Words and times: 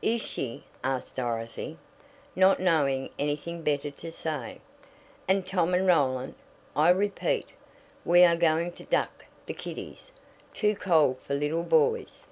"Is 0.00 0.22
she?" 0.22 0.64
asked 0.82 1.16
Dorothy, 1.16 1.76
not 2.34 2.58
knowing 2.58 3.10
anything 3.18 3.60
better 3.60 3.90
to 3.90 4.10
say. 4.10 4.58
"And 5.28 5.46
Tom 5.46 5.74
and 5.74 5.86
Roland, 5.86 6.34
I 6.74 6.88
repeat. 6.88 7.48
We 8.02 8.24
are 8.24 8.36
going 8.36 8.72
to 8.72 8.84
duck 8.84 9.26
the 9.44 9.52
kiddies. 9.52 10.12
Too 10.54 10.76
cold 10.76 11.20
for 11.20 11.34
little 11.34 11.62
boys." 11.62 12.24